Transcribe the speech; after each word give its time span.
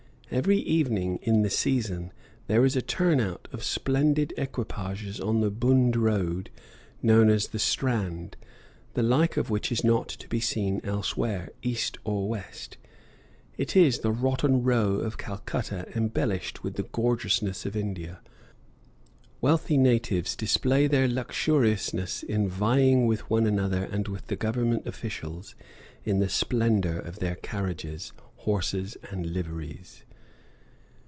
Every 0.33 0.59
evening 0.59 1.19
in 1.21 1.41
"the 1.41 1.49
season" 1.49 2.13
there 2.47 2.63
is 2.63 2.77
a 2.77 2.81
turn 2.81 3.19
out 3.19 3.49
of 3.51 3.65
splendid 3.65 4.33
equipages 4.37 5.19
on 5.19 5.41
the 5.41 5.51
bund 5.51 5.97
road 5.97 6.49
known 7.03 7.29
as 7.29 7.49
the 7.49 7.59
Strand, 7.59 8.37
the 8.93 9.03
like 9.03 9.35
of 9.35 9.49
which 9.49 9.73
is 9.73 9.83
not 9.83 10.07
to 10.07 10.29
be 10.29 10.39
seen 10.39 10.79
elsewhere, 10.85 11.49
East 11.61 11.97
or 12.05 12.29
West. 12.29 12.77
It 13.57 13.75
is 13.75 13.99
the 13.99 14.13
Rotten 14.13 14.63
Row 14.63 14.93
of 15.01 15.17
Calcutta 15.17 15.85
embellished 15.97 16.63
with 16.63 16.75
the 16.75 16.83
gorgeousness 16.93 17.65
of 17.65 17.75
India. 17.75 18.21
Wealthy 19.41 19.75
natives 19.75 20.37
display 20.37 20.87
their 20.87 21.09
luxuriousness 21.09 22.23
in 22.23 22.47
vying 22.47 23.05
with 23.05 23.29
one 23.29 23.45
another 23.45 23.83
and 23.83 24.07
with 24.07 24.27
the 24.27 24.37
government 24.37 24.87
officials 24.87 25.55
in 26.05 26.19
the 26.19 26.29
splendor 26.29 26.97
of 26.97 27.19
their 27.19 27.35
carriages, 27.35 28.13
horses, 28.37 28.95
and 29.09 29.25
liveries. 29.33 30.05